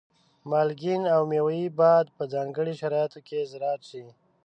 مالګین 0.49 1.03
او 1.15 1.21
مېوې 1.29 1.61
باید 1.79 2.07
په 2.15 2.23
ځانګړو 2.33 2.73
شرایطو 2.81 3.19
کې 3.27 3.49
زراعت 3.51 3.81
شي. 3.89 4.03